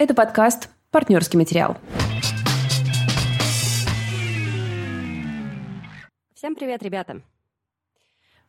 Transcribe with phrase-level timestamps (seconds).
[0.00, 1.76] Это подкаст «Партнерский материал».
[6.32, 7.20] Всем привет, ребята.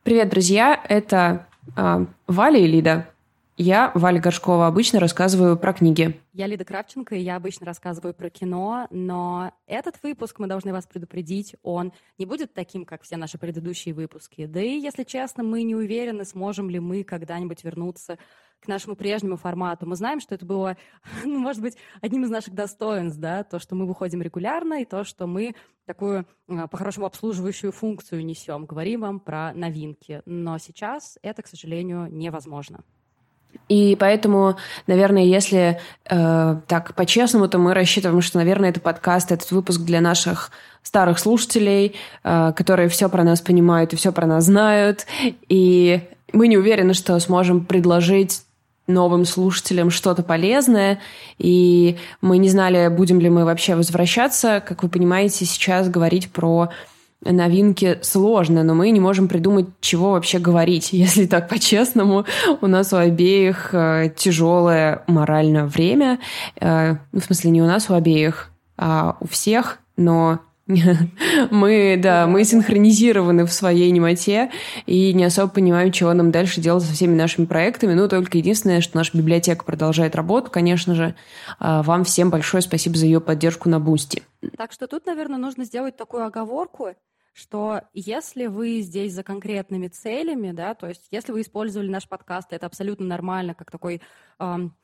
[0.02, 0.82] Привет, друзья.
[0.88, 1.46] Это
[1.76, 3.06] э, Валя и Лида.
[3.58, 6.18] Я, Валя Горшкова, обычно рассказываю про книги.
[6.32, 10.86] Я Лида Кравченко, и я обычно рассказываю про кино, но этот выпуск, мы должны вас
[10.86, 14.46] предупредить, он не будет таким, как все наши предыдущие выпуски.
[14.46, 18.16] Да и, если честно, мы не уверены, сможем ли мы когда-нибудь вернуться
[18.62, 19.86] к нашему прежнему формату.
[19.86, 20.76] Мы знаем, что это было,
[21.24, 25.04] ну, может быть, одним из наших достоинств, да, то, что мы выходим регулярно, и то,
[25.04, 25.54] что мы
[25.84, 30.22] такую, а, по-хорошему, обслуживающую функцию несем, говорим вам про новинки.
[30.26, 32.84] Но сейчас это, к сожалению, невозможно.
[33.68, 39.50] И поэтому, наверное, если э, так по-честному, то мы рассчитываем, что, наверное, это подкаст, этот
[39.50, 44.44] выпуск для наших старых слушателей, э, которые все про нас понимают и все про нас
[44.44, 45.06] знают.
[45.48, 46.00] И
[46.32, 48.42] мы не уверены, что сможем предложить
[48.86, 51.00] новым слушателям что-то полезное,
[51.38, 54.62] и мы не знали, будем ли мы вообще возвращаться.
[54.66, 56.70] Как вы понимаете, сейчас говорить про
[57.24, 60.88] новинки сложно, но мы не можем придумать, чего вообще говорить.
[60.92, 62.24] Если так по-честному,
[62.60, 66.18] у нас у обеих э, тяжелое моральное время.
[66.60, 70.40] Э, ну, в смысле, не у нас у обеих, а у всех, но
[71.50, 74.50] мы, да, мы синхронизированы в своей немоте
[74.86, 77.94] и не особо понимаем, чего нам дальше делать со всеми нашими проектами.
[77.94, 81.16] Ну, только единственное, что наша библиотека продолжает работу, конечно же.
[81.58, 84.22] А, вам всем большое спасибо за ее поддержку на Boosty.
[84.56, 86.94] Так что тут, наверное, нужно сделать такую оговорку,
[87.32, 92.52] что если вы здесь за конкретными целями, да, то есть если вы использовали наш подкаст,
[92.52, 94.02] это абсолютно нормально, как такой
[94.38, 94.74] эм,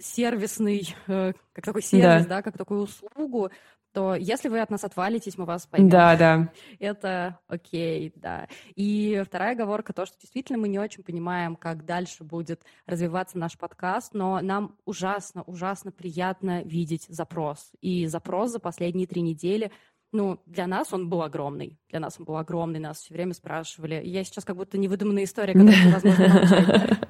[0.00, 2.36] сервисный, э, как такой сервис, да.
[2.36, 3.50] да, как такую услугу,
[3.92, 5.88] то если вы от нас отвалитесь, мы вас поймем.
[5.88, 6.52] Да, да.
[6.78, 8.48] Это окей, да.
[8.74, 13.58] И вторая оговорка, то, что действительно мы не очень понимаем, как дальше будет развиваться наш
[13.58, 17.72] подкаст, но нам ужасно, ужасно приятно видеть запрос.
[17.80, 19.72] И запрос за последние три недели
[20.12, 21.78] ну, для нас он был огромный.
[21.88, 24.00] Для нас он был огромный, нас все время спрашивали.
[24.04, 26.98] Я сейчас как будто невыдуманная история, которую невозможно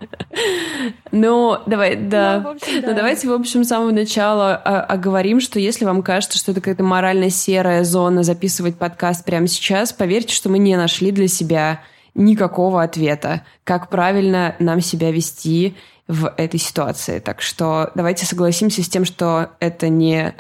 [1.12, 2.41] Ну, давай, да.
[2.41, 6.60] Ну, ну, давайте, в общем, с самого начала оговорим, что если вам кажется, что это
[6.60, 11.82] какая-то морально серая зона записывать подкаст прямо сейчас, поверьте, что мы не нашли для себя
[12.14, 15.76] никакого ответа, как правильно нам себя вести
[16.08, 17.19] в этой ситуации.
[17.20, 20.34] Так что давайте согласимся с тем, что это не,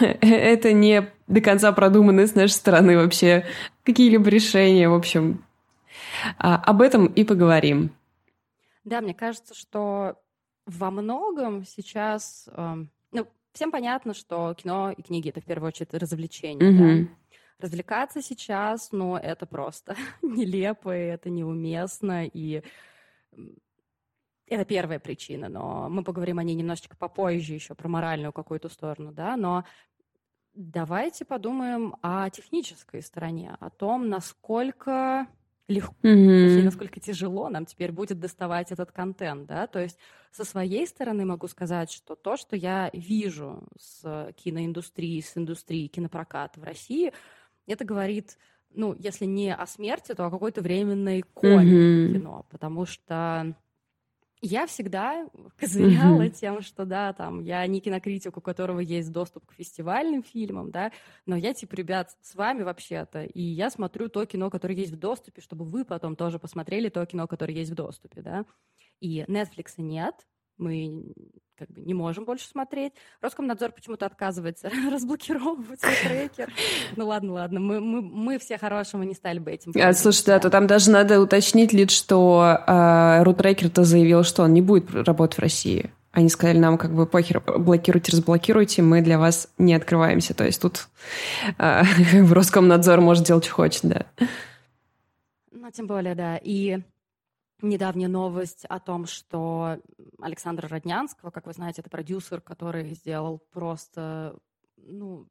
[0.20, 3.44] это не до конца продуманы с нашей стороны вообще
[3.84, 4.88] какие-либо решения.
[4.88, 5.44] В общем,
[6.38, 7.90] а, об этом и поговорим.
[8.84, 10.16] Да, мне кажется, что
[10.66, 12.48] во многом сейчас...
[12.52, 12.76] Э,
[13.12, 17.04] ну, всем понятно, что кино и книги— это в первую очередь развлечение, mm-hmm.
[17.04, 17.10] да?
[17.58, 22.62] Развлекаться сейчас, ну, это просто нелепо, и это неуместно, и
[24.46, 29.10] это первая причина, но мы поговорим о ней немножечко попозже еще, про моральную какую-то сторону,
[29.10, 29.64] да, но
[30.56, 35.28] давайте подумаем о технической стороне, о том, насколько
[35.68, 36.62] легко, mm-hmm.
[36.62, 39.98] насколько тяжело нам теперь будет доставать этот контент, да, то есть
[40.30, 46.60] со своей стороны могу сказать, что то, что я вижу с киноиндустрией, с индустрией кинопроката
[46.60, 47.12] в России,
[47.66, 48.38] это говорит,
[48.72, 52.12] ну, если не о смерти, то о какой-то временной коме mm-hmm.
[52.12, 53.54] кино, потому что
[54.40, 56.30] я всегда козыряла mm-hmm.
[56.30, 60.92] тем, что да, там, я не кинокритик, у которого есть доступ к фестивальным фильмам, да,
[61.24, 64.98] но я, типа, ребят, с вами вообще-то, и я смотрю то кино, которое есть в
[64.98, 68.44] доступе, чтобы вы потом тоже посмотрели то кино, которое есть в доступе, да.
[69.00, 70.26] И Netflix нет,
[70.58, 71.12] мы
[71.58, 72.92] как бы не можем больше смотреть.
[73.22, 76.52] Роскомнадзор почему-то отказывается разблокировать трекер.
[76.96, 79.72] Ну ладно, ладно, мы, мы, мы все хорошего не стали бы этим.
[79.80, 84.52] А, слушай, да, то там даже надо уточнить лишь, что э, рутрекер-то заявил, что он
[84.52, 85.90] не будет работать в России.
[86.12, 90.34] Они сказали нам, как бы, похер, блокируйте, разблокируйте, мы для вас не открываемся.
[90.34, 90.88] То есть тут
[91.58, 91.82] э,
[92.30, 94.06] Роскомнадзор может делать, что хочет, да.
[95.52, 96.38] Ну, тем более, да.
[96.42, 96.78] И
[97.62, 99.78] недавняя новость о том, что
[100.20, 104.36] Александра Роднянского, как вы знаете, это продюсер, который сделал просто,
[104.76, 105.26] ну,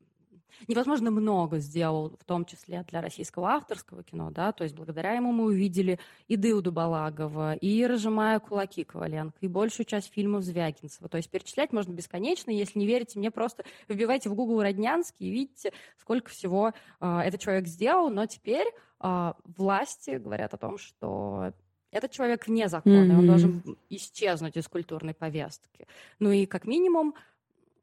[0.67, 5.31] невозможно много сделал, в том числе для российского авторского кино, да, то есть благодаря ему
[5.31, 11.09] мы увидели и Дыуду Балагова, и «Разжимая кулаки» Коваленко, и большую часть фильмов Звягинцева.
[11.09, 15.31] То есть перечислять можно бесконечно, если не верите мне, просто вбивайте в Google Роднянский и
[15.31, 18.67] видите, сколько всего э, этот человек сделал, но теперь
[19.01, 21.53] э, власти говорят о том, что
[21.95, 23.17] этот человек вне закона, mm-hmm.
[23.17, 25.87] он должен исчезнуть из культурной повестки.
[26.19, 27.15] Ну и как минимум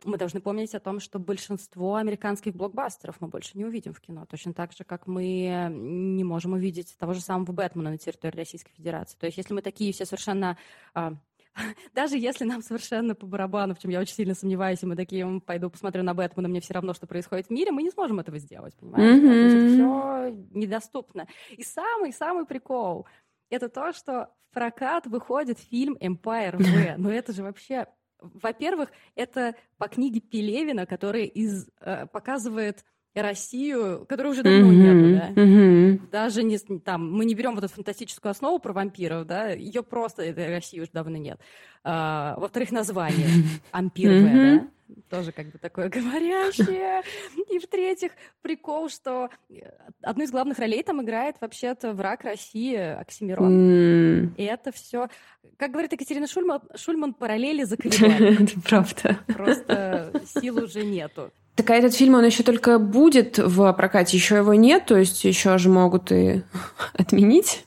[0.04, 4.26] мы должны помнить о том, что большинство американских блокбастеров мы больше не увидим в кино,
[4.28, 8.72] точно так же, как мы не можем увидеть того же самого Бэтмена на территории Российской
[8.72, 9.16] Федерации.
[9.18, 10.58] То есть если мы такие все совершенно
[10.92, 11.14] а,
[11.94, 15.40] даже если нам совершенно по барабану, в чем я очень сильно сомневаюсь, и мы такие,
[15.40, 18.38] пойду посмотрю на Бэтмена, мне все равно, что происходит в мире, мы не сможем этого
[18.38, 19.22] сделать, понимаешь?
[19.22, 19.74] Mm-hmm.
[19.74, 21.26] Все недоступно.
[21.50, 23.06] И самый-самый прикол—
[23.52, 26.94] это то, что в прокат выходит фильм «Empire V».
[26.98, 27.86] Но это же вообще...
[28.18, 32.84] Во-первых, это по книге Пелевина, который из, э, показывает
[33.14, 35.42] Россию, которой уже давно mm-hmm, нету, да.
[35.42, 36.10] Mm-hmm.
[36.10, 40.22] Даже не там, мы не берем вот эту фантастическую основу про вампиров, да, ее просто
[40.22, 41.38] этой России уже давно нет.
[41.84, 43.28] А, во-вторых, название
[43.70, 44.60] Ампир mm-hmm.
[44.60, 44.68] да,
[45.10, 47.02] тоже как бы такое говорящее.
[47.50, 49.54] И в-третьих, прикол, что э,
[50.02, 53.52] одну из главных ролей там играет вообще-то враг России Оксимирон.
[53.52, 54.34] Mm.
[54.36, 55.08] И это все,
[55.56, 58.42] как говорит Екатерина Шульман, Шульман параллели заколебали.
[58.42, 59.18] Это правда.
[59.26, 61.30] Просто сил уже нету.
[61.54, 65.22] Так а этот фильм, он еще только будет в прокате, еще его нет, то есть
[65.24, 66.42] еще же могут и
[66.94, 67.66] отменить?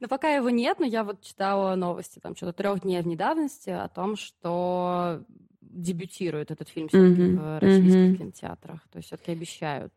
[0.00, 3.70] Но пока его нет, но я вот читала новости там что-то трех дней в недавности
[3.70, 5.20] о том, что
[5.60, 7.58] дебютирует этот фильм все-таки mm-hmm.
[7.58, 8.16] в российских mm-hmm.
[8.16, 8.80] кинотеатрах.
[8.90, 9.92] То есть все-таки обещают.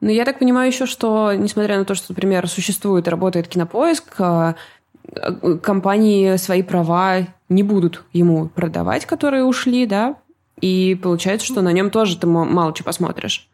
[0.00, 4.20] Ну, я так понимаю еще, что, несмотря на то, что, например, существует и работает кинопоиск,
[4.20, 4.56] а,
[5.62, 10.16] компании свои права не будут ему продавать, которые ушли, да,
[10.60, 13.48] и получается, что на нем тоже ты мало чего посмотришь.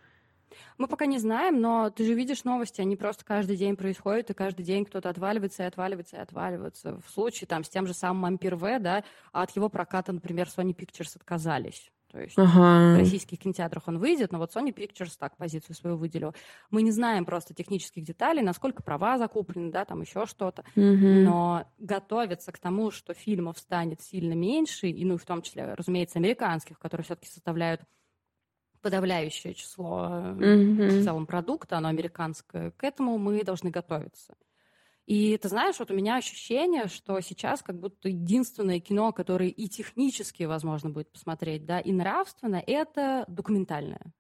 [0.78, 4.34] Мы пока не знаем, но ты же видишь новости, они просто каждый день происходят, и
[4.34, 7.00] каждый день кто-то отваливается и отваливается и отваливается.
[7.06, 10.75] В случае там с тем же самым Ампир В, да, от его проката, например, Sony
[10.75, 11.93] Pictures отказались.
[12.12, 12.94] То есть ага.
[12.94, 16.35] в российских кинотеатрах он выйдет, но вот Sony Pictures так позицию свою выделил.
[16.70, 20.62] Мы не знаем просто технических деталей, насколько права закуплены, да, там еще что-то.
[20.76, 20.85] Угу.
[20.85, 26.19] Но готовиться к тому, что фильмов станет сильно меньше, и, ну, в том числе, разумеется,
[26.19, 27.81] американских, которые все-таки составляют
[28.82, 30.88] подавляющее число mm-hmm.
[30.88, 34.35] в целом продукта, оно американское, к этому мы должны готовиться.
[35.06, 39.69] И ты знаешь, вот у меня ощущение, что сейчас как будто единственное кино, которое и
[39.69, 44.12] технически возможно будет посмотреть, да, и нравственно, это документальное.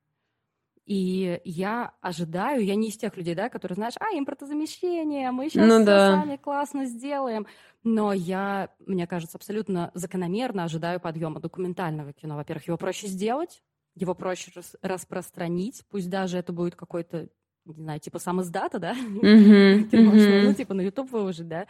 [0.84, 5.68] И я ожидаю, я не из тех людей, да, которые, знаешь, а, импортозамещение, мы сейчас
[5.68, 6.10] ну, да.
[6.10, 7.46] сами классно сделаем.
[7.84, 12.34] Но я, мне кажется, абсолютно закономерно ожидаю подъема документального кино.
[12.34, 13.62] Во-первых, его проще сделать,
[13.94, 17.28] его проще рас- распространить, пусть даже это будет какой-то
[17.64, 18.94] не знаю, типа сам издата, да?
[19.22, 19.88] Mm-hmm.
[19.88, 20.42] Ты можешь, mm-hmm.
[20.44, 21.66] ну, типа, на YouTube выложить, да?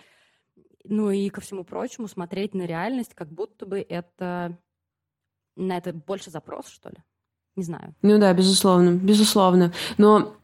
[0.85, 4.59] Ну и ко всему прочему смотреть на реальность, как будто бы это...
[5.55, 6.97] На это больше запрос, что ли?
[7.57, 7.95] Не знаю.
[8.01, 9.73] Ну да, безусловно, безусловно.
[9.99, 10.35] Но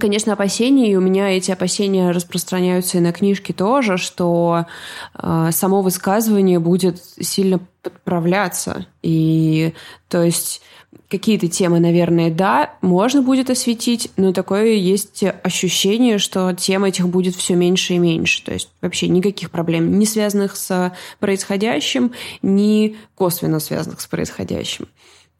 [0.00, 4.66] Конечно, опасения, и у меня эти опасения распространяются и на книжке тоже, что
[5.14, 8.86] э, само высказывание будет сильно подправляться.
[9.02, 9.74] И
[10.08, 10.62] то есть
[11.08, 17.36] какие-то темы, наверное, да, можно будет осветить, но такое есть ощущение, что тем этих будет
[17.36, 18.42] все меньше и меньше.
[18.44, 22.12] То есть вообще никаких проблем, не связанных с происходящим,
[22.42, 24.88] ни косвенно связанных с происходящим.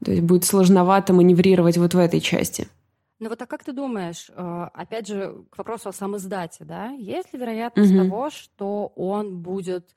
[0.04, 2.68] То есть будет сложновато маневрировать вот в этой части.
[3.24, 7.32] Ну вот а как ты думаешь, э, опять же, к вопросу о самоиздате, да, есть
[7.32, 8.02] ли вероятность угу.
[8.02, 9.96] того, что он будет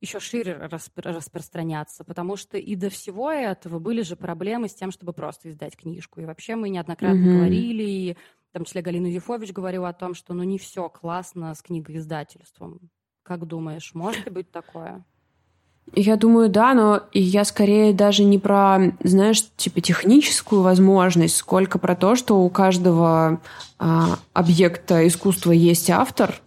[0.00, 4.92] еще шире распро- распространяться, потому что и до всего этого были же проблемы с тем,
[4.92, 6.20] чтобы просто издать книжку.
[6.20, 7.38] И вообще мы неоднократно mm-hmm.
[7.38, 8.16] говорили, и
[8.50, 12.88] в том числе Галина Юфович говорила о том, что ну не все классно с книгоиздательством.
[13.24, 15.04] Как думаешь, может ли быть такое?
[15.94, 21.96] Я думаю, да, но я скорее даже не про, знаешь, типа техническую возможность, сколько про
[21.96, 23.40] то, что у каждого
[23.78, 26.40] а, объекта искусства есть автор,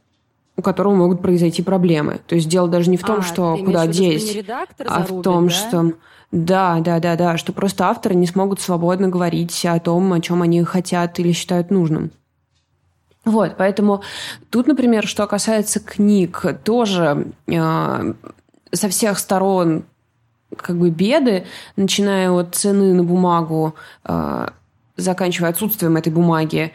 [0.55, 2.21] у которого могут произойти проблемы.
[2.25, 4.45] То есть дело даже не в том, а, что куда деть,
[4.85, 5.53] а в том, да?
[5.53, 5.93] что
[6.31, 10.41] да, да, да, да, что просто авторы не смогут свободно говорить о том, о чем
[10.41, 12.11] они хотят или считают нужным.
[13.23, 14.01] Вот, поэтому
[14.49, 18.13] тут, например, что касается книг, тоже э,
[18.73, 19.85] со всех сторон
[20.55, 24.47] как бы беды, начиная от цены на бумагу, э,
[24.97, 26.73] заканчивая отсутствием этой бумаги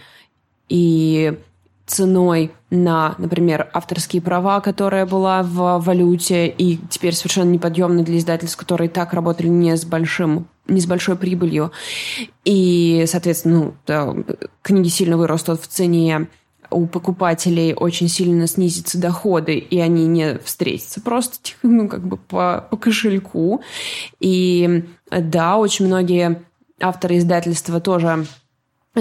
[0.68, 1.38] и
[1.86, 8.58] ценой на, например, авторские права, которая была в валюте и теперь совершенно неподъемна для издательств,
[8.58, 11.72] которые так работали не с большим не с большой прибылью.
[12.44, 14.14] И, соответственно, ну, да,
[14.60, 16.28] книги сильно вырастут в цене,
[16.70, 22.66] у покупателей очень сильно снизятся доходы, и они не встретятся просто ну, как бы по,
[22.70, 23.62] по кошельку.
[24.20, 26.42] И да, очень многие
[26.80, 28.26] авторы издательства тоже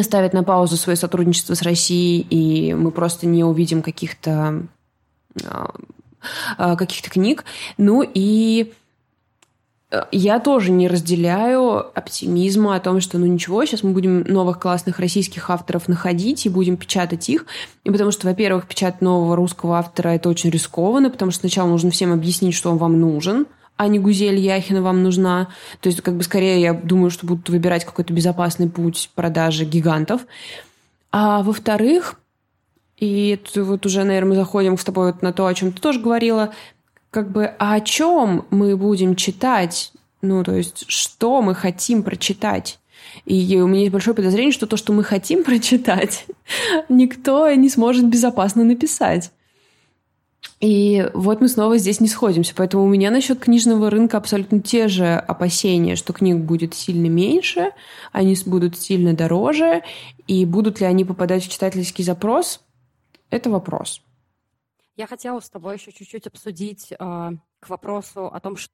[0.01, 4.67] ставят на паузу свое сотрудничество с Россией, и мы просто не увидим каких-то
[5.45, 5.73] а,
[6.57, 7.45] а, каких-то книг.
[7.77, 8.73] Ну и
[10.11, 14.99] я тоже не разделяю оптимизма о том, что ну ничего, сейчас мы будем новых классных
[14.99, 17.45] российских авторов находить и будем печатать их.
[17.85, 21.89] И потому что, во-первых, печатать нового русского автора это очень рискованно, потому что сначала нужно
[21.91, 25.47] всем объяснить, что он вам нужен, а не Гузель Яхина вам нужна.
[25.79, 30.21] То есть, как бы скорее, я думаю, что будут выбирать какой-то безопасный путь продажи гигантов.
[31.11, 32.19] А во-вторых,
[32.97, 36.01] и вот уже, наверное, мы заходим с тобой вот на то, о чем ты тоже
[36.01, 36.53] говорила,
[37.17, 39.91] как бы, а о чем мы будем читать?
[40.21, 42.77] Ну, то есть, что мы хотим прочитать?
[43.25, 46.27] И у меня есть большое подозрение, что то, что мы хотим прочитать,
[46.89, 49.31] никто не сможет безопасно написать.
[50.59, 52.53] И вот мы снова здесь не сходимся.
[52.55, 57.71] Поэтому у меня насчет книжного рынка абсолютно те же опасения, что книг будет сильно меньше,
[58.11, 59.81] они будут сильно дороже,
[60.27, 62.61] и будут ли они попадать в читательский запрос,
[63.31, 64.03] это вопрос.
[64.97, 68.73] Я хотела с тобой еще чуть-чуть обсудить э, к вопросу о том, что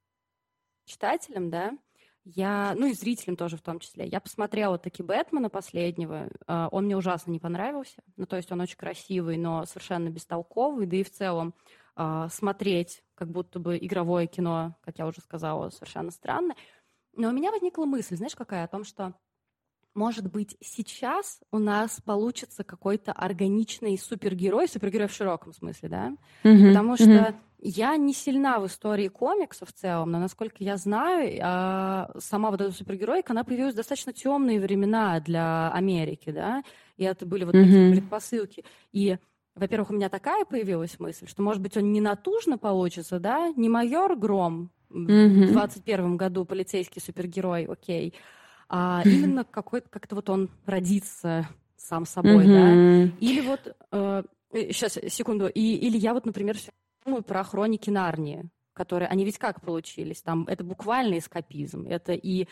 [0.86, 1.76] читателям, да,
[2.24, 4.06] я, ну и зрителям тоже в том числе.
[4.06, 6.30] Я посмотрела таки Бэтмена последнего.
[6.46, 8.02] Э, он мне ужасно не понравился.
[8.16, 10.86] Ну, то есть он очень красивый, но совершенно бестолковый.
[10.86, 11.54] Да и в целом
[11.96, 16.54] э, смотреть как будто бы игровое кино, как я уже сказала, совершенно странно.
[17.12, 18.64] Но у меня возникла мысль, знаешь, какая?
[18.64, 19.12] О том, что
[19.94, 26.16] может быть, сейчас у нас получится какой-то органичный супергерой, супергерой в широком смысле, да?
[26.42, 26.68] Mm-hmm.
[26.68, 27.34] Потому что mm-hmm.
[27.60, 32.60] я не сильна в истории комиксов в целом, но, насколько я знаю, а, сама вот
[32.60, 36.62] эта супергеройка, она появилась в достаточно темные времена для Америки, да?
[36.96, 37.64] И это были вот mm-hmm.
[37.64, 38.64] такие предпосылки.
[38.92, 39.16] И
[39.54, 43.68] во-первых, у меня такая появилась мысль, что, может быть, он не натужно получится, да, не
[43.68, 45.46] майор Гром mm-hmm.
[45.46, 48.14] в 21 году, полицейский супергерой, окей,
[48.68, 53.12] а именно какой-то как-то вот он родится сам собой, да.
[53.20, 56.56] Или вот э, сейчас секунду, и или я вот, например,
[57.04, 62.48] думаю про хроники Нарнии, которые они ведь как получились, там это буквально эскапизм, это и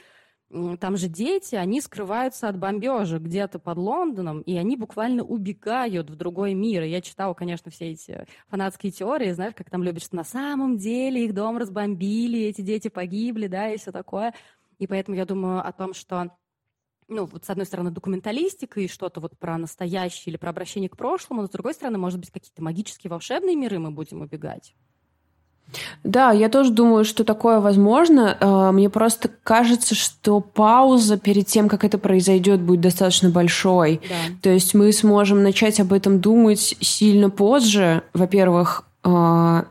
[0.80, 6.14] там же дети, они скрываются от бомбежек где-то под Лондоном, и они буквально убегают в
[6.14, 6.82] другой мир.
[6.82, 10.76] И я читала, конечно, все эти фанатские теории, знаешь, как там любят, что на самом
[10.76, 14.34] деле их дом разбомбили, эти дети погибли, да, и все такое.
[14.78, 16.30] И поэтому я думаю о том, что
[17.08, 20.96] ну, вот с одной стороны, документалистика и что-то вот про настоящее или про обращение к
[20.96, 24.74] прошлому, но с другой стороны, может быть, какие-то магические волшебные миры мы будем убегать.
[26.04, 28.36] Да, я тоже думаю, что такое возможно.
[28.40, 34.00] А, мне просто кажется, что пауза перед тем, как это произойдет, будет достаточно большой.
[34.08, 34.14] Да.
[34.42, 38.02] То есть мы сможем начать об этом думать сильно позже.
[38.12, 39.64] Во-первых, а,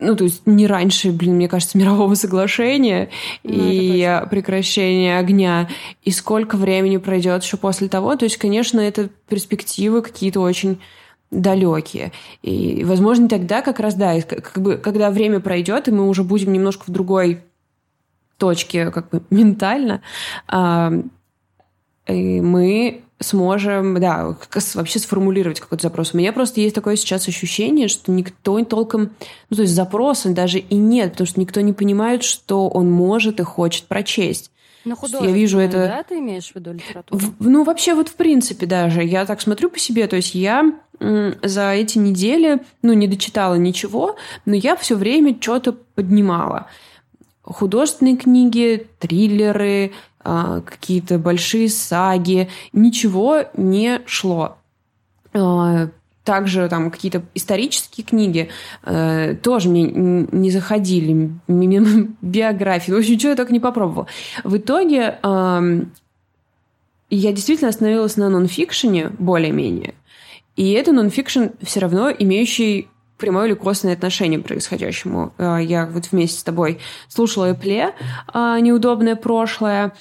[0.00, 3.10] ну, то есть не раньше, блин, мне кажется, мирового соглашения
[3.44, 5.68] ну, и прекращения огня,
[6.02, 8.16] и сколько времени пройдет еще после того.
[8.16, 10.80] То есть, конечно, это перспективы какие-то очень
[11.30, 12.12] далекие.
[12.42, 16.52] И, возможно, тогда как раз, да, как бы, когда время пройдет, и мы уже будем
[16.52, 17.42] немножко в другой
[18.38, 20.02] точке, как бы ментально,
[20.48, 20.92] а,
[22.06, 24.36] и мы сможем, да,
[24.74, 26.14] вообще сформулировать какой-то запрос.
[26.14, 29.10] У меня просто есть такое сейчас ощущение, что никто толком,
[29.50, 33.38] ну, то есть запроса даже и нет, потому что никто не понимает, что он может
[33.38, 34.50] и хочет прочесть.
[34.86, 35.86] Ну, я вижу это...
[35.86, 37.20] Да, ты имеешь в виду литературу?
[37.20, 39.04] В, ну, вообще вот в принципе даже.
[39.04, 44.16] Я так смотрю по себе, то есть я за эти недели, ну, не дочитала ничего,
[44.46, 46.66] но я все время что-то поднимала.
[47.42, 54.56] Художественные книги, триллеры, какие-то большие саги, ничего не шло.
[55.32, 55.88] А,
[56.24, 58.50] также там какие-то исторические книги
[58.84, 61.32] э, тоже мне не заходили,
[62.20, 64.06] биографии, в общем, чего я только не попробовала.
[64.44, 65.82] В итоге э,
[67.10, 69.94] я действительно остановилась на нонфикшене более-менее,
[70.56, 72.88] и это нонфикшн все равно имеющий
[73.20, 75.32] прямое или косвенное отношение к происходящему.
[75.38, 77.94] Э, я вот вместе с тобой слушала Эпле
[78.34, 79.92] «Неудобное прошлое»,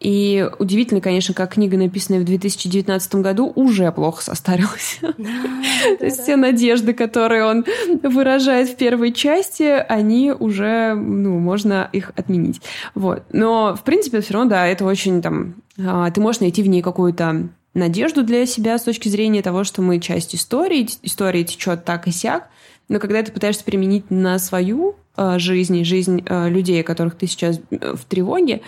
[0.00, 4.98] и удивительно, конечно, как книга, написанная в 2019 году, уже плохо состарилась.
[5.98, 7.64] То есть все надежды, которые он
[8.04, 12.60] выражает в первой части, они уже, ну, можно их отменить.
[12.94, 13.24] Вот.
[13.32, 15.54] Но, в принципе, все равно, да, это очень там...
[15.84, 19.82] А, ты можешь найти в ней какую-то надежду для себя с точки зрения того, что
[19.82, 22.48] мы часть истории, история течет так и сяк,
[22.88, 27.60] но когда ты пытаешься применить на свою э, жизнь, жизнь э, людей, которых ты сейчас
[27.70, 28.62] э, в тревоге,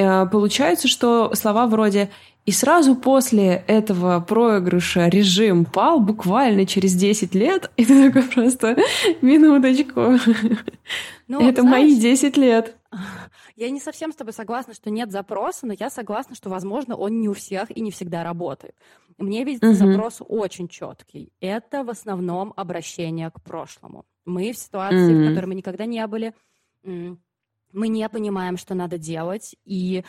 [0.00, 2.10] Э, получается, что слова вроде
[2.46, 8.76] «и сразу после этого проигрыша режим пал буквально через 10 лет», и ты такой просто
[9.20, 10.18] «минуточку,
[11.28, 12.76] ну, это знаешь, мои 10 лет».
[13.56, 17.20] Я не совсем с тобой согласна, что нет запроса, но я согласна, что, возможно, он
[17.20, 18.74] не у всех и не всегда работает.
[19.16, 19.92] Мне видится угу.
[19.92, 21.32] запрос очень четкий.
[21.40, 24.06] Это в основном обращение к прошлому.
[24.24, 25.24] Мы в ситуации, угу.
[25.24, 26.34] в которой мы никогда не были
[27.72, 30.04] мы не понимаем, что надо делать, и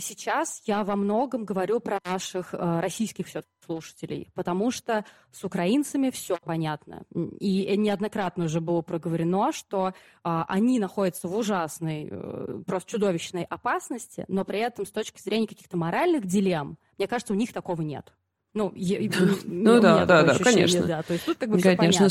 [0.00, 6.10] сейчас я во многом говорю про наших э, российских все слушателей, потому что с украинцами
[6.10, 7.02] все понятно.
[7.38, 9.92] И неоднократно уже было проговорено, что э,
[10.22, 15.76] они находятся в ужасной, э, просто чудовищной опасности, но при этом с точки зрения каких-то
[15.76, 18.12] моральных дилемм, мне кажется, у них такого нет.
[18.54, 18.72] Ну,
[19.44, 20.82] ну да, да, да, конечно.
[20.84, 21.02] Да.
[21.02, 22.08] То есть тут как бы все понятно.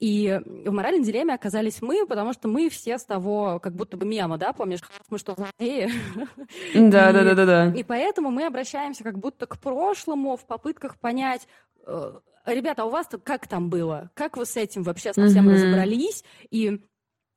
[0.00, 4.06] И в моральной дилемме оказались мы, потому что мы все с того, как будто бы
[4.06, 4.80] мема, да, помнишь,
[5.10, 5.90] мы что, злодеи?
[6.74, 7.72] Да, да, да, да, да.
[7.74, 11.46] И поэтому мы обращаемся как будто к прошлому в попытках понять,
[11.86, 12.12] э,
[12.46, 14.10] ребята, а у вас как там было?
[14.14, 15.52] Как вы с этим вообще совсем mm-hmm.
[15.52, 16.24] разобрались?
[16.50, 16.80] И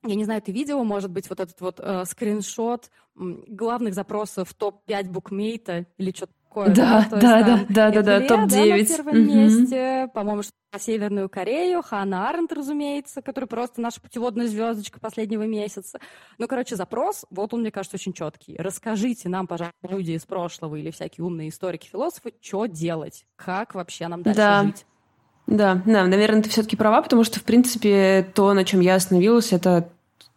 [0.05, 5.09] я не знаю, ты видела, может быть, вот этот вот э, скриншот главных запросов топ-5
[5.09, 6.69] букмейта или что-то такое.
[6.69, 8.49] Да, да, да, да, да, да, да, топ-9.
[8.49, 9.33] Да, на первом угу.
[9.33, 15.99] месте, по-моему, что Северную Корею, Ханна Арендт, разумеется, который просто наша путеводная звездочка последнего месяца.
[16.37, 18.55] Ну, короче, запрос, вот он, мне кажется, очень четкий.
[18.57, 24.07] Расскажите нам, пожалуйста, люди из прошлого или всякие умные историки, философы, что делать, как вообще
[24.07, 24.63] нам дальше да.
[24.63, 24.85] жить.
[25.45, 29.51] Да, да, наверное, ты все-таки права, потому что, в принципе, то, на чем я остановилась,
[29.51, 29.89] это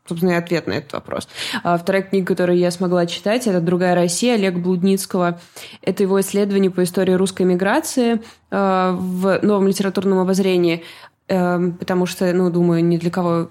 [0.08, 1.28] собственно, и ответ на этот вопрос.
[1.62, 5.38] А вторая книга, которую я смогла читать, это «Другая Россия» Олега Блудницкого.
[5.82, 8.20] Это его исследование по истории русской миграции
[8.50, 10.84] э, в новом литературном обозрении,
[11.28, 13.50] э, потому что, ну, думаю, ни для кого,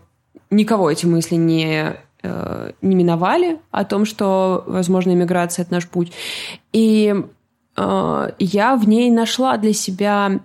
[0.50, 1.94] никого эти мысли не
[2.24, 6.12] э, не миновали о том, что, возможно, иммиграция– это наш путь.
[6.74, 7.14] И
[7.78, 10.40] э, я в ней нашла для себя,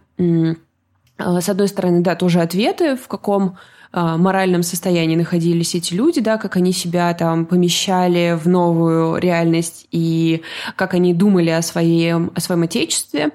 [1.20, 3.56] с одной стороны, да, тоже ответы, в каком
[3.92, 9.88] а, моральном состоянии находились эти люди, да, как они себя там помещали в новую реальность
[9.90, 10.42] и
[10.76, 13.30] как они думали о своем, о своем отечестве.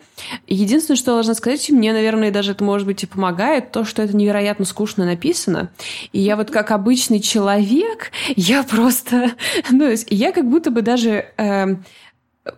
[0.48, 4.02] Единственное, что я должна сказать, мне, наверное, даже это, может быть, и помогает, то, что
[4.02, 5.72] это невероятно скучно написано.
[6.14, 9.32] И я вот как обычный человек, я просто...
[9.72, 11.26] Ну, я как будто бы даже...
[11.38, 11.76] Э,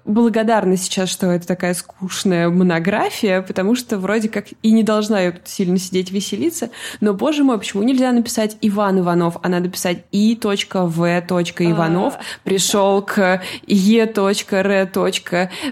[0.05, 5.31] благодарна сейчас, что это такая скучная монография, потому что вроде как и не должна я
[5.31, 6.71] тут сильно сидеть веселиться.
[6.99, 10.37] Но, боже мой, почему нельзя написать Иван Иванов, а надо писать И.В.
[10.37, 12.19] Иванов а.
[12.43, 14.89] пришел к Е.Р.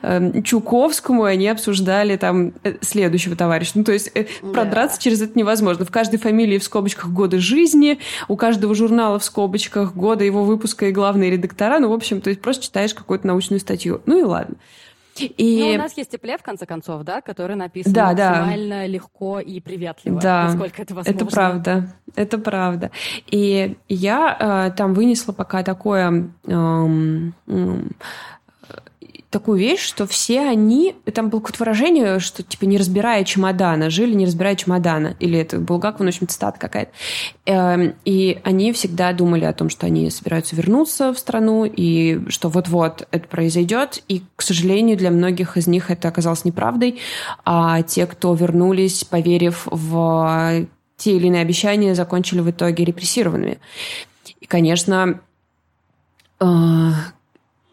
[0.01, 3.73] Эм, Чуковскому, и они обсуждали там э, следующего товарища.
[3.75, 5.83] Ну, то есть э, продраться через это невозможно.
[5.85, 10.87] В каждой фамилии в скобочках годы жизни, у каждого журнала в скобочках года его выпуска
[10.87, 11.79] и главные редактора.
[11.79, 14.01] Ну, в общем, то есть просто читаешь какую-то научную статью.
[14.05, 14.55] Ну и ладно.
[15.17, 15.59] И...
[15.59, 18.87] Ну, у нас есть тепле, в конце концов, да, который написан да, максимально да.
[18.87, 21.17] легко и приветливо, да, насколько это возможно.
[21.17, 22.91] Это правда, это правда.
[23.27, 26.29] И я э, там вынесла пока такое...
[26.45, 26.87] Э,
[27.47, 27.77] э,
[29.29, 30.95] такую вещь, что все они...
[31.13, 35.15] Там было какое-то выражение, что типа не разбирая чемодана, жили не разбирая чемодана.
[35.19, 36.91] Или это Булгаков, в общем, цитата какая-то.
[37.45, 42.49] Эм, и они всегда думали о том, что они собираются вернуться в страну, и что
[42.49, 44.03] вот-вот это произойдет.
[44.07, 46.99] И, к сожалению, для многих из них это оказалось неправдой.
[47.43, 53.59] А те, кто вернулись, поверив в те или иные обещания, закончили в итоге репрессированными.
[54.39, 55.19] И, конечно,
[56.39, 56.45] э,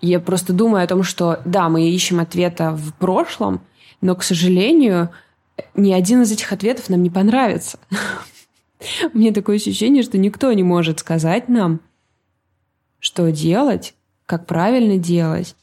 [0.09, 3.61] я просто думаю о том, что да, мы ищем ответа в прошлом,
[4.01, 5.11] но, к сожалению,
[5.75, 7.79] ни один из этих ответов нам не понравится.
[9.13, 11.81] Мне такое ощущение, что никто не может сказать нам,
[12.99, 13.95] что делать,
[14.27, 15.55] как правильно делать.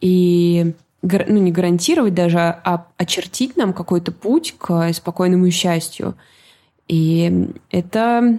[0.00, 6.16] И ну, не гарантировать даже, а очертить нам какой-то путь к спокойному счастью.
[6.86, 8.38] И это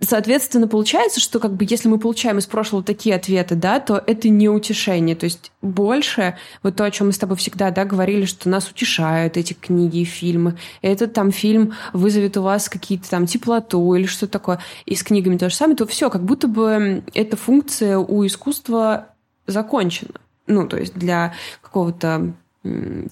[0.00, 4.28] Соответственно, получается, что как бы если мы получаем из прошлого такие ответы, да, то это
[4.28, 5.16] не утешение.
[5.16, 8.70] То есть больше, вот то, о чем мы с тобой всегда да, говорили, что нас
[8.70, 10.56] утешают эти книги и фильмы.
[10.82, 14.60] Этот там фильм вызовет у вас какие-то там теплоту или что-то такое.
[14.86, 19.08] И с книгами то же самое, то все, как будто бы эта функция у искусства
[19.48, 20.14] закончена.
[20.46, 22.34] Ну, то есть для какого-то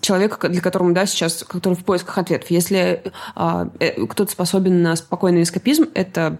[0.01, 2.51] человека, для которого, да, сейчас, который в поисках ответов.
[2.51, 3.03] Если
[3.35, 6.39] а, э, кто-то способен на спокойный эскапизм, это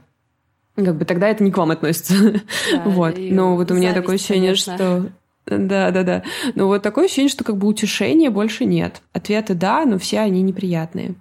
[0.77, 2.15] как бы тогда это не к вам относится.
[2.73, 3.17] Да, вот.
[3.19, 4.77] Но вот у меня такое ощущение, конечно.
[4.77, 5.13] что...
[5.47, 6.25] Да, да, да.
[6.55, 9.01] Но вот такое ощущение, что как бы утешения больше нет.
[9.13, 11.15] Ответы да, но все они неприятные.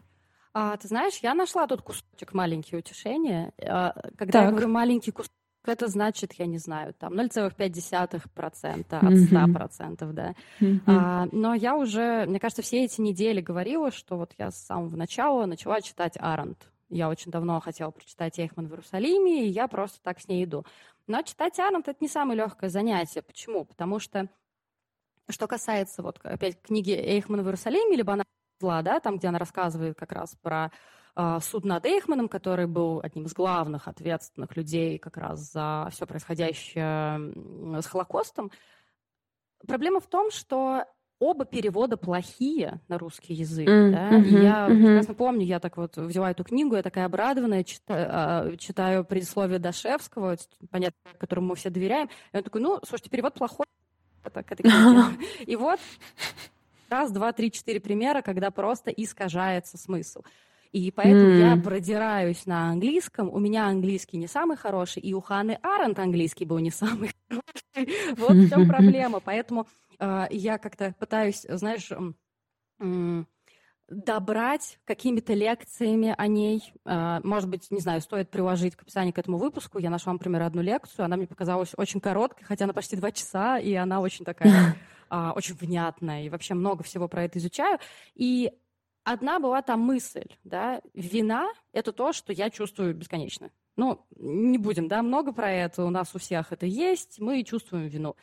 [0.53, 3.51] А, ты знаешь, я нашла тут кусочек маленький утешения.
[3.61, 4.43] А, когда так.
[4.45, 10.33] я говорю маленький кусочек, это значит, я не знаю, там 0,5% от 100%, да.
[10.85, 14.95] А, но я уже, мне кажется, все эти недели говорила, что вот я с самого
[14.95, 16.57] начала начала читать Аренд.
[16.89, 20.65] Я очень давно хотела прочитать Эйхман в Иерусалиме, и я просто так с ней иду.
[21.07, 23.21] Но читать Арнольд— это не самое легкое занятие.
[23.21, 23.65] Почему?
[23.65, 24.29] Потому что,
[25.29, 28.23] что касается, вот опять книги Эйхман в Иерусалиме, либо она
[28.59, 30.71] зла, да, там, где она рассказывает как раз про
[31.15, 36.05] э, суд над Эйхманом, который был одним из главных ответственных людей как раз за все
[36.05, 38.51] происходящее с Холокостом.
[39.67, 40.85] Проблема в том, что
[41.19, 43.67] оба перевода плохие на русский язык.
[43.67, 44.09] Mm, да?
[44.11, 44.77] mm-hmm, я mm-hmm.
[44.77, 49.59] прекрасно помню, я так вот взяла эту книгу, я такая обрадованная, читаю, а, читаю предисловие
[49.59, 50.37] Дашевского,
[50.69, 52.09] понятно, которому мы все доверяем.
[52.33, 53.65] И он такой, ну, слушайте, перевод плохой.
[54.23, 55.25] Это, к этой книге.
[55.45, 55.79] И вот
[56.89, 60.21] раз, два, три, четыре примера, когда просто искажается смысл.
[60.71, 61.39] И поэтому mm.
[61.39, 63.29] я продираюсь на английском.
[63.29, 68.15] У меня английский не самый хороший, и у Ханы Аренд английский был не самый хороший.
[68.17, 69.21] Вот в чем проблема.
[69.21, 69.67] Поэтому
[69.99, 71.91] я как-то пытаюсь, знаешь,
[73.87, 76.73] добрать какими-то лекциями о ней.
[76.85, 79.77] Э, может быть, не знаю, стоит приложить к описанию к этому выпуску.
[79.77, 81.05] Я нашла, например, одну лекцию.
[81.05, 84.75] Она мне показалась очень короткой, хотя она почти два часа, и она очень такая
[85.35, 86.23] очень внятная.
[86.23, 87.77] И вообще много всего про это изучаю.
[88.15, 88.51] И
[89.05, 93.51] Одна была там мысль, да, вина– это то, что я чувствую бесконечно.
[93.77, 97.85] Ну, не будем, да, много про это, у нас у всех это есть, мы чувствуем
[97.87, 98.15] вину.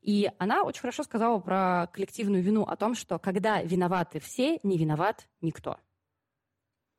[0.00, 4.78] И она очень хорошо сказала про коллективную вину, о том, что когда виноваты все, не
[4.78, 5.78] виноват никто.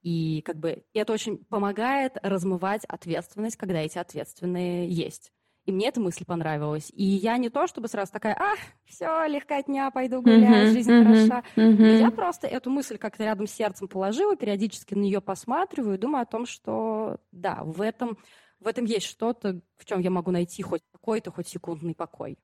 [0.02, 5.32] И как бы это очень помогает размывать ответственность, когда эти ответственные есть.
[5.66, 6.92] И мне эта мысль понравилась.
[6.96, 11.44] И я не то, чтобы сразу такая, а, все, легкотня, пойду гулять, жизнь uh-huh, хороша.
[11.56, 12.00] Uh-huh.
[12.00, 16.24] Я просто эту мысль как-то рядом с сердцем положила, периодически на нее посматриваю и думаю
[16.24, 18.18] о том, что да, в этом,
[18.60, 22.40] в этом есть что-то, в чем я могу найти хоть какой-то, хоть секундный покой.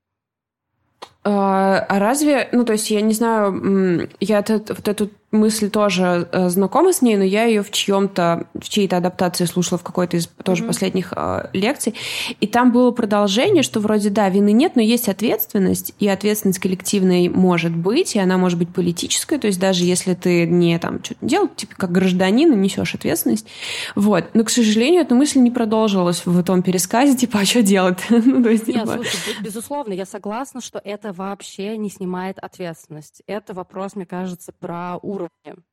[1.23, 6.27] А, а разве, ну, то есть, я не знаю, я этот, вот эту мысль тоже
[6.31, 10.17] э, знакома с ней, но я ее в чьем-то, в чьей-то адаптации слушала в какой-то
[10.17, 10.67] из тоже mm-hmm.
[10.67, 11.95] последних э, лекций.
[12.39, 17.29] И там было продолжение, что вроде, да, вины нет, но есть ответственность, и ответственность коллективной
[17.29, 21.25] может быть, и она может быть политической, то есть даже если ты не там что-то
[21.25, 23.47] делал, типа как гражданин, несешь ответственность.
[23.95, 24.25] Вот.
[24.33, 27.99] Но, к сожалению, эта мысль не продолжилась в том пересказе, типа, а что делать?
[28.09, 28.93] ну, то есть, Нет, типа...
[28.93, 33.21] слушай, безусловно, я согласна, что это вообще не снимает ответственность.
[33.27, 35.63] Это вопрос, мне кажется, про уровень уровне.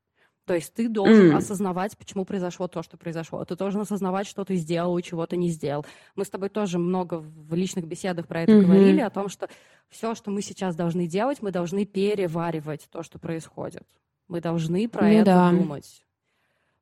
[0.45, 1.37] То есть ты должен mm.
[1.37, 3.45] осознавать, почему произошло то, что произошло.
[3.45, 5.87] Ты должен осознавать, что ты сделал и чего ты не сделал.
[6.17, 8.63] Мы с тобой тоже много в личных беседах про это mm-hmm.
[8.63, 9.49] говорили, о том, что
[9.89, 13.87] все, что мы сейчас должны делать, мы должны переваривать то, что происходит.
[14.27, 15.51] Мы должны про ну, это да.
[15.51, 16.05] думать.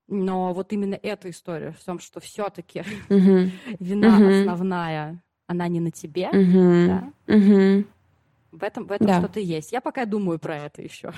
[0.09, 3.51] Но вот именно эта история в том, что все-таки mm-hmm.
[3.79, 4.41] вина mm-hmm.
[4.41, 6.87] основная, она не на тебе, mm-hmm.
[6.87, 7.13] да?
[7.27, 7.87] Mm-hmm.
[8.53, 9.19] В этом, в этом да.
[9.19, 9.71] что-то есть.
[9.71, 11.13] Я пока думаю про это еще.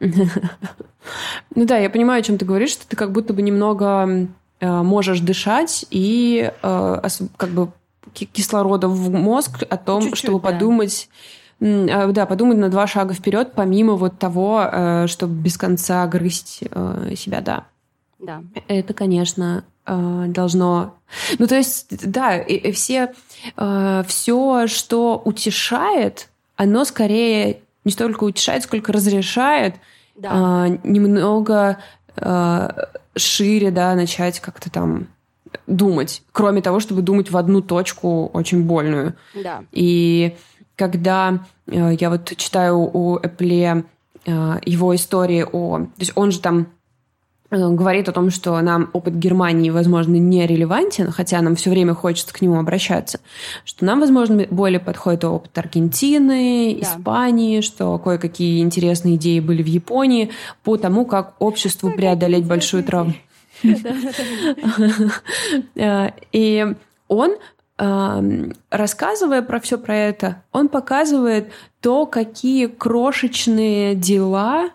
[1.54, 4.28] Ну да, я понимаю, о чем ты говоришь, что ты как будто бы немного
[4.60, 7.02] э, можешь дышать и э,
[7.36, 7.70] как бы
[8.12, 10.52] кислорода в мозг о том, Чуть-чуть, чтобы да.
[10.52, 11.08] подумать
[11.60, 16.62] э, да, подумать на два шага вперед, помимо вот того, чтобы без конца грызть
[17.16, 17.64] себя, да.
[18.18, 18.42] Да.
[18.68, 20.94] Это, конечно, должно...
[21.38, 23.12] Ну, то есть, да, и все,
[24.06, 29.76] все, что утешает, оно скорее не столько утешает, сколько разрешает
[30.16, 30.30] да.
[30.32, 31.78] а, немного
[32.16, 35.08] а, шире, да, начать как-то там
[35.66, 39.14] думать, кроме того, чтобы думать в одну точку очень больную.
[39.34, 39.64] Да.
[39.72, 40.36] И
[40.76, 43.84] когда э, я вот читаю у Эпле
[44.26, 45.78] э, его истории о...
[45.78, 46.68] То есть он же там
[47.50, 52.32] говорит о том, что нам опыт Германии, возможно, не релевантен, хотя нам все время хочется
[52.32, 53.20] к нему обращаться,
[53.64, 56.86] что нам, возможно, более подходит опыт Аргентины, да.
[56.86, 60.30] Испании, что кое-какие интересные идеи были в Японии
[60.62, 63.14] по тому, как обществу преодолеть большую травму.
[65.74, 66.66] Э, и
[67.08, 67.36] он
[67.78, 74.70] эм, рассказывая про все про это, он показывает то, какие крошечные дела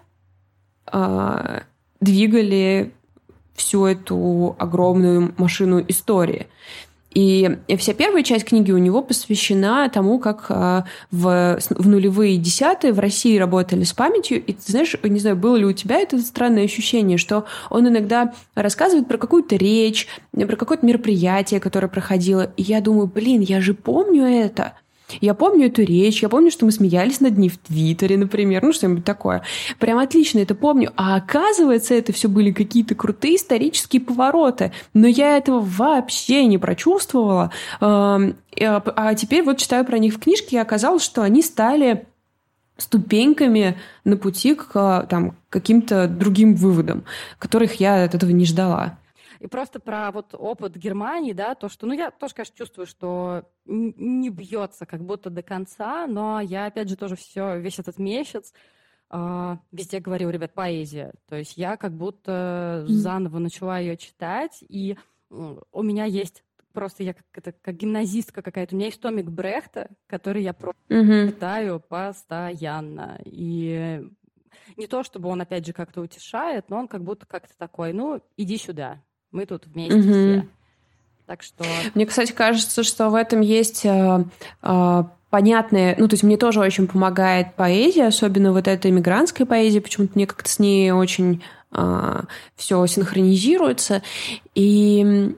[0.92, 1.62] э,
[2.06, 2.94] двигали
[3.56, 6.48] всю эту огромную машину истории.
[7.16, 12.92] И вся первая часть книги у него посвящена тому, как а, в, в нулевые десятые
[12.92, 14.44] в России работали с памятью.
[14.44, 18.34] И ты знаешь, не знаю, было ли у тебя это странное ощущение, что он иногда
[18.54, 22.52] рассказывает про какую-то речь, про какое-то мероприятие, которое проходило.
[22.58, 24.74] И я думаю, блин, я же помню это.
[25.22, 28.74] Я помню эту речь, я помню, что мы смеялись над ней в Твиттере, например, ну
[28.74, 29.44] что-нибудь такое.
[29.80, 30.92] Прям отлично это помню.
[30.96, 34.72] А оказывается, это все были какие-то крутые исторические повороты.
[34.94, 37.52] Но я этого вообще не прочувствовала.
[37.80, 38.20] А,
[38.60, 42.06] а теперь вот читаю про них в книжке, и оказалось, что они стали
[42.78, 47.04] ступеньками на пути к там, каким-то другим выводам,
[47.40, 48.98] которых я от этого не ждала.
[49.40, 53.50] И просто про вот опыт Германии, да, то, что, ну, я тоже, конечно, чувствую, что
[53.66, 58.54] не бьется как будто до конца, но я, опять же, тоже все, весь этот месяц
[59.12, 61.14] э, везде говорил, ребят, поэзия.
[61.28, 64.98] То есть я как будто заново начала ее читать, и
[65.30, 66.44] у меня есть
[66.76, 68.76] просто я как, это, как гимназистка какая-то.
[68.76, 71.28] У меня есть томик Брехта, который я просто mm-hmm.
[71.30, 73.20] читаю постоянно.
[73.24, 74.04] И
[74.78, 78.22] не то, чтобы он, опять же, как-то утешает, но он как будто как-то такой, ну,
[78.38, 79.02] иди сюда,
[79.36, 80.40] мы тут вместе mm-hmm.
[80.40, 80.48] все.
[81.28, 81.64] Так что...
[81.94, 84.24] Мне, кстати, кажется, что в этом есть э,
[84.64, 89.82] э, понятные, ну, то есть мне тоже очень помогает поэзия, особенно вот эта иммигрантская поэзия,
[89.82, 91.44] почему-то мне как-то с ней очень
[91.74, 92.22] э,
[92.56, 94.04] все синхронизируется.
[94.54, 95.36] И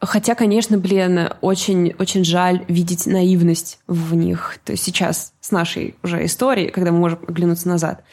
[0.00, 4.58] хотя, конечно, блин, очень, очень жаль видеть наивность в них.
[4.64, 8.04] То есть сейчас с нашей уже историей, когда мы можем оглянуться назад.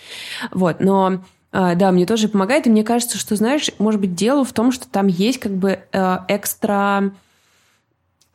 [0.52, 4.44] Вот, но а, да, мне тоже помогает, и мне кажется, что, знаешь, может быть, дело
[4.44, 7.12] в том, что там есть как бы э, экстра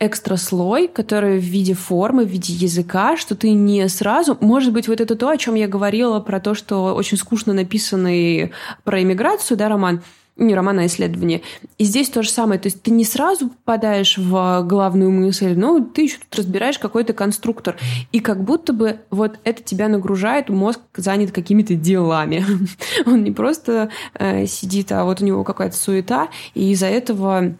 [0.00, 4.36] экстра слой, который в виде формы, в виде языка, что ты не сразу...
[4.40, 8.52] Может быть, вот это то, о чем я говорила, про то, что очень скучно написанный
[8.82, 10.02] про иммиграцию, да, роман,
[10.36, 11.42] не роман, а исследование.
[11.78, 12.58] И здесь то же самое.
[12.58, 17.12] То есть ты не сразу попадаешь в главную мысль, но ты еще тут разбираешь какой-то
[17.12, 17.76] конструктор.
[18.10, 22.44] И как будто бы вот это тебя нагружает, мозг занят какими-то делами.
[23.06, 27.54] Он не просто э, сидит, а вот у него какая-то суета, и из-за этого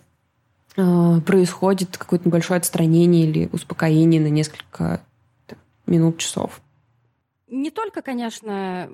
[0.76, 5.00] э, происходит какое-то небольшое отстранение или успокоение на несколько
[5.86, 6.60] минут, часов.
[7.46, 8.88] Не только, конечно,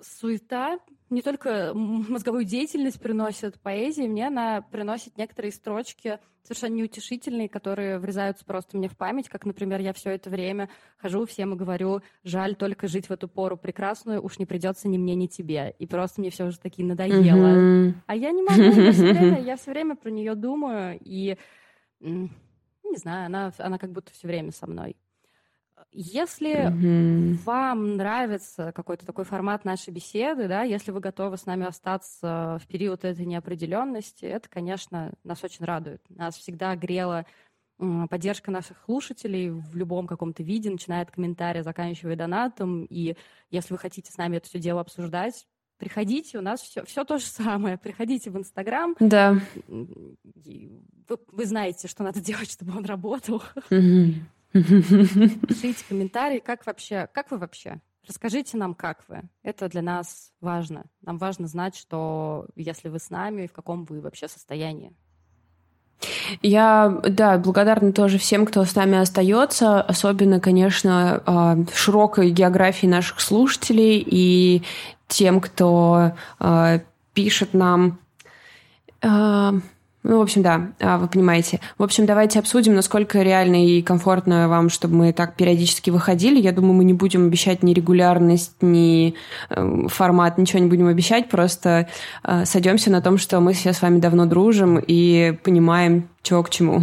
[0.00, 0.78] суета,
[1.10, 8.44] не только мозговую деятельность приносит поэзия, мне она приносит некоторые строчки совершенно неутешительные, которые врезаются
[8.44, 12.54] просто мне в память, как, например, я все это время хожу всем и говорю, жаль
[12.54, 15.74] только жить в эту пору прекрасную, уж не придется ни мне, ни тебе.
[15.78, 17.18] И просто мне все уже таки надоело.
[17.18, 17.94] Mm-hmm.
[18.06, 21.36] А я не могу, я все время, я все время про нее думаю, и
[22.00, 24.96] не знаю, она, она как будто все время со мной.
[25.92, 27.42] Если mm-hmm.
[27.44, 32.66] вам нравится какой-то такой формат нашей беседы, да, если вы готовы с нами остаться в
[32.66, 36.02] период этой неопределенности, это, конечно, нас очень радует.
[36.08, 37.26] Нас всегда грела
[38.10, 42.84] поддержка наших слушателей в любом каком-то виде, начиная от комментария, заканчивая донатом.
[42.84, 43.16] И
[43.50, 45.46] если вы хотите с нами это все дело обсуждать,
[45.78, 47.78] приходите, у нас все, все то же самое.
[47.78, 48.94] Приходите в Инстаграм.
[49.00, 49.40] Да.
[49.66, 53.42] Вы, вы знаете, что надо делать, чтобы он работал.
[53.70, 54.14] Mm-hmm.
[54.52, 57.80] Пишите комментарии, как вообще, как вы вообще?
[58.06, 59.22] Расскажите нам, как вы.
[59.42, 60.86] Это для нас важно.
[61.02, 64.92] Нам важно знать, что если вы с нами, в каком вы вообще состоянии.
[66.42, 73.20] Я, да, благодарна тоже всем, кто с нами остается, особенно, конечно, а, широкой географии наших
[73.20, 74.62] слушателей и
[75.06, 76.80] тем, кто а,
[77.12, 77.98] пишет нам
[79.02, 79.54] а,
[80.02, 81.60] ну, в общем, да, а, вы понимаете.
[81.76, 86.40] В общем, давайте обсудим, насколько реально и комфортно вам, чтобы мы так периодически выходили.
[86.40, 89.14] Я думаю, мы не будем обещать ни регулярность, ни
[89.50, 91.88] эм, формат, ничего не будем обещать, просто
[92.24, 96.50] э, сойдемся на том, что мы все с вами давно дружим и понимаем, чего к
[96.50, 96.80] чему.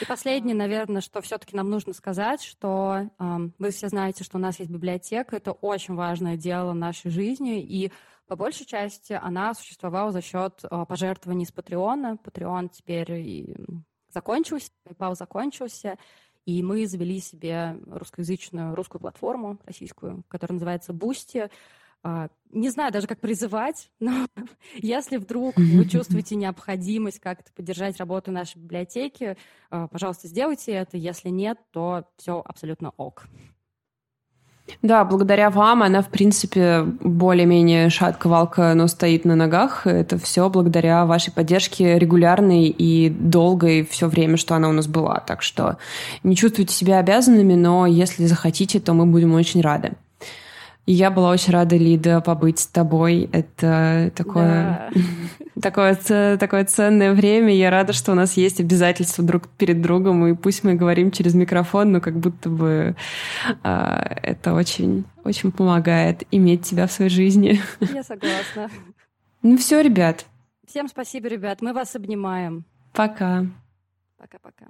[0.00, 4.40] И последнее, наверное, что все-таки нам нужно сказать, что э, вы все знаете, что у
[4.40, 7.92] нас есть библиотека, это очень важное дело нашей жизни, и
[8.32, 12.16] по большей части она существовала за счет э, пожертвований с Патреона.
[12.16, 13.54] Патреон теперь и
[14.08, 15.98] закончился, PayPal закончился,
[16.46, 21.50] и мы завели себе русскоязычную русскую платформу российскую, которая называется Boosty.
[22.02, 24.26] А, не знаю даже, как призывать, но
[24.76, 29.36] если вдруг вы чувствуете необходимость как-то поддержать работу нашей библиотеки,
[29.70, 30.96] э, пожалуйста, сделайте это.
[30.96, 33.26] Если нет, то все абсолютно ок.
[34.80, 39.86] Да, благодаря вам она, в принципе, более-менее шатко-валко, но стоит на ногах.
[39.86, 45.20] Это все благодаря вашей поддержке регулярной и долгой все время, что она у нас была.
[45.26, 45.76] Так что
[46.22, 49.92] не чувствуйте себя обязанными, но если захотите, то мы будем очень рады.
[50.86, 53.28] И я была очень рада, Лида, побыть с тобой.
[53.32, 55.00] Это такое, да.
[55.60, 55.94] Такое,
[56.38, 57.54] такое ценное время.
[57.54, 61.34] Я рада, что у нас есть обязательства друг перед другом, и пусть мы говорим через
[61.34, 62.96] микрофон, но как будто бы
[63.62, 67.60] а, это очень, очень помогает иметь тебя в своей жизни.
[67.80, 68.70] Я согласна.
[69.42, 70.26] Ну все, ребят.
[70.66, 71.60] Всем спасибо, ребят.
[71.60, 72.64] Мы вас обнимаем.
[72.92, 73.46] Пока.
[74.18, 74.66] Пока-пока.